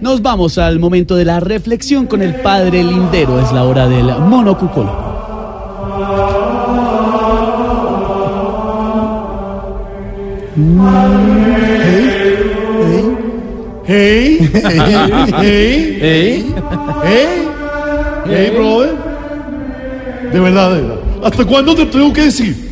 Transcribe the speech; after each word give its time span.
Nos 0.00 0.22
vamos 0.22 0.58
al 0.58 0.78
momento 0.78 1.16
de 1.16 1.24
la 1.24 1.40
reflexión 1.40 2.06
con 2.06 2.20
el 2.20 2.34
padre 2.34 2.82
Lindero. 2.82 3.40
Es 3.40 3.52
la 3.52 3.64
hora 3.64 3.88
del 3.88 4.06
monocucólogo. 4.18 5.14
Hey, 13.86 14.38
hey, 14.52 14.78
hey, 15.40 15.96
hey, 16.00 16.54
hey, 17.02 17.48
hey, 18.26 18.50
brother. 18.54 18.94
De 20.32 20.40
verdad, 20.40 20.74
de 20.74 20.80
verdad. 20.82 20.98
¿Hasta 21.22 21.44
cuándo 21.44 21.74
te 21.74 21.86
tengo 21.86 22.12
que 22.12 22.22
decir? 22.22 22.63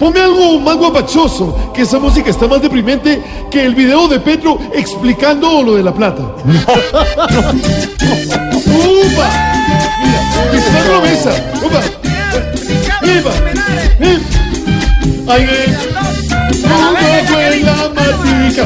Ponme 0.00 0.18
algo 0.18 0.58
más 0.60 0.76
guapachoso, 0.78 1.72
que 1.74 1.82
esa 1.82 1.98
música 1.98 2.30
está 2.30 2.48
más 2.48 2.62
deprimente 2.62 3.22
que 3.50 3.66
el 3.66 3.74
video 3.74 4.08
de 4.08 4.18
Petro 4.18 4.58
explicando 4.72 5.62
lo 5.62 5.74
de 5.74 5.82
la 5.82 5.92
plata. 5.92 6.22
¡Upa! 8.64 9.28
Mira, 10.02 10.50
pisando 10.50 10.92
la 10.94 11.00
mesa. 11.02 11.32
¡Upa! 11.62 11.82
¡Viva! 13.02 13.30
¡Ay, 15.28 15.48
en 17.52 17.66
la 17.66 17.90
matica! 17.94 18.64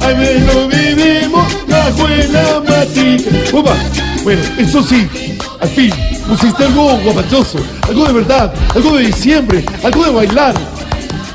¡Ay, 0.00 0.14
ven, 0.14 0.46
lo 0.46 0.68
vivimos 0.68 1.46
bajo 1.68 2.06
en 2.06 2.32
la 2.34 2.60
matica! 2.60 3.30
¡Upa! 3.56 3.74
Bueno, 4.26 4.42
eso 4.58 4.82
sí, 4.82 5.08
al 5.60 5.68
fin, 5.68 5.92
pusiste 6.26 6.64
algo 6.64 6.98
guapachoso, 6.98 7.58
algo 7.82 8.06
de 8.06 8.12
verdad, 8.12 8.52
algo 8.74 8.96
de 8.96 9.06
diciembre, 9.06 9.64
algo 9.84 10.04
de 10.04 10.10
bailar. 10.10 10.54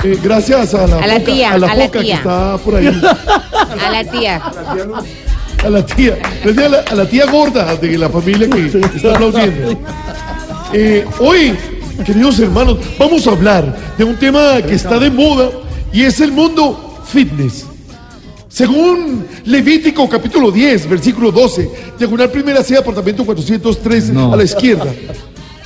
Eh, 0.03 0.17
gracias 0.23 0.73
a 0.73 0.87
la, 0.87 0.97
A 0.97 1.07
la 1.07 1.19
tía, 1.19 1.51
a 1.53 1.57
la 1.57 1.67
a 1.71 1.75
la 1.75 1.85
foca 1.85 1.99
que 1.99 2.05
tía. 2.05 2.15
está 2.15 2.57
por 2.57 2.75
ahí. 2.75 2.87
A 3.81 3.91
la 3.91 4.03
tía. 4.03 4.41
A 5.63 5.69
la 5.69 5.85
tía, 5.85 6.17
gracias 6.43 6.65
a 6.65 6.69
la, 6.69 6.79
a 6.79 6.95
la 6.95 7.05
tía 7.07 7.25
gorda 7.27 7.75
de 7.75 7.97
la 7.97 8.09
familia 8.09 8.49
que 8.49 8.65
está 8.95 9.13
aplaudiendo. 9.13 9.79
Eh, 10.73 11.05
hoy, 11.19 11.55
queridos 12.05 12.39
hermanos, 12.39 12.79
vamos 12.97 13.25
a 13.27 13.31
hablar 13.31 13.93
de 13.97 14.03
un 14.03 14.15
tema 14.17 14.61
que 14.61 14.73
está 14.73 14.97
de 14.99 15.09
moda 15.11 15.49
y 15.93 16.03
es 16.03 16.19
el 16.19 16.31
mundo 16.31 16.99
fitness. 17.05 17.65
Según 18.49 19.25
Levítico 19.45 20.09
capítulo 20.09 20.51
10, 20.51 20.89
versículo 20.89 21.31
12, 21.31 21.69
diagonal 21.97 22.29
primera 22.29 22.63
C, 22.63 22.75
apartamento 22.77 23.23
403 23.25 24.09
a 24.15 24.35
la 24.35 24.43
izquierda. 24.43 24.91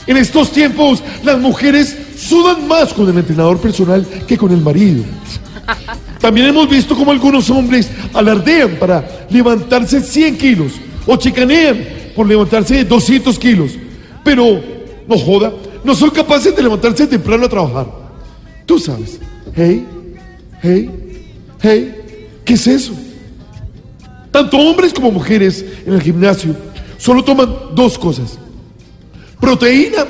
En 0.06 0.18
estos 0.18 0.52
tiempos, 0.52 1.02
las 1.24 1.40
mujeres 1.40 1.98
sudan 2.26 2.68
más 2.68 2.94
con 2.94 3.10
el 3.10 3.18
entrenador 3.18 3.60
personal 3.60 4.06
que 4.28 4.38
con 4.38 4.52
el 4.52 4.62
marido. 4.62 5.04
También 6.20 6.48
hemos 6.48 6.68
visto 6.70 6.96
cómo 6.96 7.12
algunos 7.12 7.50
hombres 7.50 7.90
alardean 8.14 8.78
para 8.80 9.28
levantarse 9.30 10.02
100 10.02 10.38
kilos 10.38 10.74
o 11.06 11.16
chicanean 11.18 11.86
por 12.16 12.28
levantarse 12.28 12.84
200 12.84 13.38
kilos. 13.38 13.72
Pero, 14.24 14.60
no 15.08 15.18
joda, 15.18 15.54
no 15.84 15.94
son 15.94 16.10
capaces 16.10 16.56
de 16.56 16.64
levantarse 16.64 17.06
temprano 17.06 17.46
a 17.46 17.50
trabajar. 17.50 17.88
Tú 18.66 18.80
sabes. 18.80 19.20
Hey, 19.56 19.86
hey, 20.64 20.90
hey, 21.62 21.96
¿qué 22.44 22.54
es 22.54 22.68
eso? 22.68 22.94
Tanto 24.32 24.58
hombres 24.58 24.94
como 24.94 25.12
mujeres 25.12 25.64
en 25.86 25.94
el 25.94 26.02
gimnasio 26.02 26.56
solo 26.98 27.24
toman 27.24 27.54
dos 27.76 27.98
cosas. 27.98 28.40
Proteína 29.40 30.06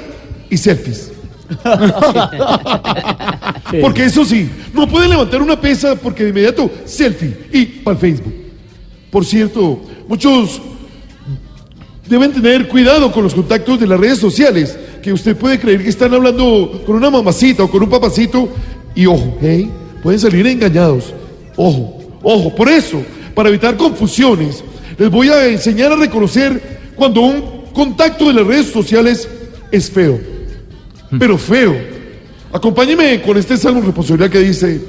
y 0.50 0.58
selfies. 0.58 1.15
Porque 3.82 4.06
eso 4.06 4.26
sí, 4.26 4.50
no 4.74 4.88
pueden 4.88 5.10
levantar 5.10 5.42
una 5.42 5.60
pesa 5.60 5.96
porque 5.96 6.24
de 6.24 6.30
inmediato 6.30 6.70
selfie 6.86 7.36
y 7.52 7.66
para 7.66 7.98
Facebook. 7.98 8.34
Por 9.10 9.26
cierto, 9.26 9.82
muchos 10.08 10.62
deben 12.08 12.32
tener 12.32 12.68
cuidado 12.68 13.12
con 13.12 13.24
los 13.24 13.34
contactos 13.34 13.80
de 13.80 13.88
las 13.88 14.00
redes 14.00 14.20
sociales, 14.20 14.78
que 15.02 15.12
usted 15.12 15.36
puede 15.36 15.60
creer 15.60 15.84
que 15.84 15.90
están 15.90 16.14
hablando 16.14 16.84
con 16.86 16.96
una 16.96 17.10
mamacita 17.10 17.64
o 17.64 17.70
con 17.70 17.84
un 17.84 17.90
papacito 17.90 18.50
y 18.94 19.06
ojo, 19.06 19.38
hey, 19.42 19.70
pueden 20.04 20.20
salir 20.20 20.46
engañados. 20.48 21.14
Ojo, 21.56 22.20
ojo, 22.24 22.56
por 22.56 22.70
eso, 22.70 23.02
para 23.34 23.50
evitar 23.50 23.76
confusiones, 23.78 24.64
les 24.98 25.10
voy 25.10 25.30
a 25.30 25.48
enseñar 25.48 25.92
a 25.92 25.96
reconocer 25.96 26.94
cuando 26.96 27.22
un 27.22 27.66
contacto 27.74 28.28
de 28.28 28.34
las 28.34 28.48
redes 28.48 28.72
sociales 28.72 29.28
es 29.72 29.90
feo, 29.90 30.20
pero 31.20 31.38
feo. 31.38 31.76
Acompáñeme 32.52 33.22
con 33.22 33.38
este 33.38 33.58
salmo 33.58 33.82
responsabilidad 33.82 34.30
que 34.30 34.40
dice, 34.40 34.82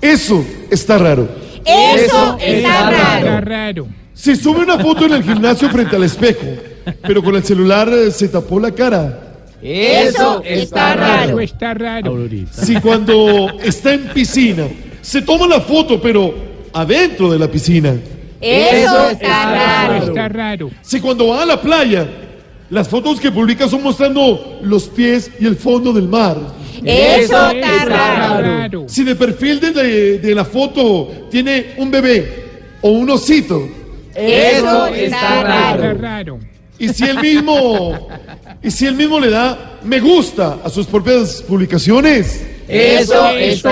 eso 0.00 0.44
está 0.70 0.98
raro. 0.98 1.28
Eso 1.64 2.36
está 2.40 3.40
raro. 3.40 3.86
Si 4.14 4.36
sube 4.36 4.60
una 4.60 4.78
foto 4.78 5.06
en 5.06 5.12
el 5.12 5.22
gimnasio 5.22 5.70
frente 5.70 5.96
al 5.96 6.04
espejo, 6.04 6.46
pero 7.02 7.22
con 7.22 7.36
el 7.36 7.44
celular 7.44 7.88
eh, 7.88 8.10
se 8.10 8.28
tapó 8.28 8.58
la 8.58 8.70
cara. 8.72 9.46
Eso 9.62 10.42
está 10.44 10.94
raro. 10.94 11.40
Está 11.40 11.74
raro. 11.74 12.28
Si 12.50 12.76
cuando 12.80 13.58
está 13.62 13.94
en 13.94 14.08
piscina 14.08 14.66
se 15.02 15.22
toma 15.22 15.46
la 15.46 15.60
foto, 15.60 16.00
pero 16.00 16.34
adentro 16.72 17.30
de 17.30 17.38
la 17.38 17.48
piscina. 17.48 17.94
Eso 18.40 19.10
está 19.10 19.54
raro. 19.54 20.06
Está 20.06 20.28
raro. 20.28 20.70
Si 20.82 21.00
cuando 21.00 21.28
va 21.28 21.42
a 21.42 21.46
la 21.46 21.60
playa, 21.60 22.06
las 22.70 22.88
fotos 22.88 23.20
que 23.20 23.30
publica 23.30 23.68
son 23.68 23.82
mostrando 23.82 24.58
los 24.62 24.84
pies 24.88 25.30
y 25.40 25.46
el 25.46 25.56
fondo 25.56 25.92
del 25.92 26.08
mar. 26.08 26.36
Eso 26.84 27.50
está 27.50 27.84
raro. 27.84 28.84
Si 28.88 29.04
de 29.04 29.14
perfil 29.16 29.60
de, 29.60 29.70
de- 29.72 30.18
de 30.18 30.34
la 30.34 30.44
foto 30.44 31.26
tiene 31.30 31.74
un 31.78 31.90
bebé 31.90 32.44
o 32.80 32.90
un 32.90 33.10
osito. 33.10 33.68
Eso 34.14 34.86
está 34.86 35.42
raro. 35.42 35.82
Está 35.92 35.94
raro. 35.94 36.38
Y 36.78 36.88
si 36.88 37.04
él 37.04 37.20
mismo, 37.20 38.08
y 38.62 38.70
si 38.70 38.86
él 38.86 38.94
mismo 38.94 39.20
le 39.20 39.28
da 39.30 39.78
me 39.84 40.00
gusta 40.00 40.58
a 40.64 40.70
sus 40.70 40.86
propias 40.86 41.42
publicaciones. 41.46 42.46
Eso 42.70 43.28
está 43.30 43.70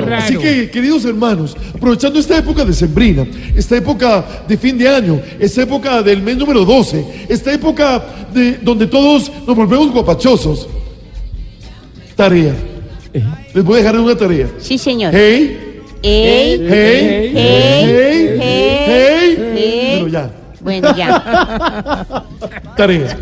raro. 0.00 0.16
Así 0.16 0.36
que, 0.36 0.70
queridos 0.70 1.04
hermanos, 1.04 1.56
aprovechando 1.74 2.18
esta 2.18 2.38
época 2.38 2.64
de 2.64 2.72
sembrina, 2.72 3.26
esta 3.54 3.76
época 3.76 4.24
de 4.48 4.56
fin 4.56 4.78
de 4.78 4.88
año, 4.88 5.20
esta 5.38 5.62
época 5.62 6.02
del 6.02 6.22
mes 6.22 6.36
número 6.36 6.64
12, 6.64 7.26
esta 7.28 7.52
época 7.52 8.02
de, 8.32 8.52
donde 8.62 8.86
todos 8.86 9.30
nos 9.46 9.54
volvemos 9.56 9.90
guapachosos, 9.92 10.66
tarea. 12.16 12.54
Les 13.54 13.64
voy 13.64 13.74
a 13.80 13.82
dejar 13.82 13.98
una 14.00 14.16
tarea. 14.16 14.48
Sí, 14.58 14.78
señor. 14.78 15.12
Hey, 15.14 15.66
Ey, 16.02 16.58
hey, 16.66 16.68
hey, 16.70 17.32
hey, 17.34 18.36
hey. 18.40 19.36
hey. 19.36 19.94
Pero 19.96 20.08
ya, 20.08 20.30
Bueno, 20.60 20.96
ya. 20.96 22.24
tarea. 22.76 23.18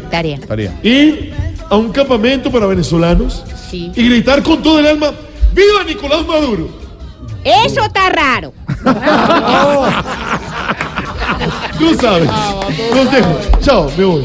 Tarea. 0.47 0.79
Ir 0.83 1.33
a 1.69 1.77
un 1.77 1.91
campamento 1.91 2.51
para 2.51 2.67
venezolanos 2.67 3.45
Sí. 3.71 3.93
y 3.95 4.09
gritar 4.09 4.43
con 4.43 4.63
todo 4.63 4.79
el 4.79 4.87
alma, 4.87 5.11
¡Viva 5.53 5.85
Nicolás 5.85 6.27
Maduro! 6.27 6.69
Eso 7.45 7.85
está 7.85 8.09
raro. 8.11 8.53
Tú 11.79 11.95
sabes. 12.01 12.29
Los 12.95 13.11
dejo. 13.11 13.39
Chao, 13.61 13.91
me 13.97 14.05
voy. 14.05 14.25